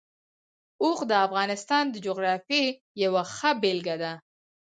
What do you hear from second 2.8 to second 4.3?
یوه ښه بېلګه ده.